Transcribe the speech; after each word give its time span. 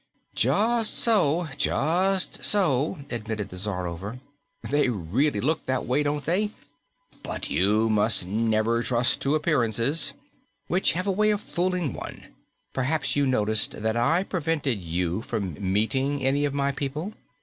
"Just 0.33 0.97
so, 0.97 1.47
just 1.57 2.43
so," 2.43 2.97
admitted 3.11 3.49
the 3.49 3.55
Czarover. 3.55 4.19
"They 4.67 4.89
really 4.89 5.39
look 5.39 5.67
that 5.67 5.85
way, 5.85 6.01
don't 6.01 6.25
they? 6.25 6.49
But 7.21 7.51
you 7.51 7.87
must 7.87 8.25
never 8.25 8.81
trust 8.81 9.21
to 9.21 9.35
appearances, 9.35 10.13
which 10.65 10.93
have 10.93 11.05
a 11.05 11.11
way 11.11 11.29
of 11.29 11.39
fooling 11.39 11.93
one. 11.93 12.33
Perhaps 12.73 13.15
you 13.15 13.27
noticed 13.27 13.83
that 13.83 13.95
I 13.95 14.23
prevented 14.23 14.79
you 14.79 15.21
from 15.21 15.55
meeting 15.71 16.23
any 16.25 16.45
of 16.45 16.53
my 16.55 16.71
people. 16.71 17.13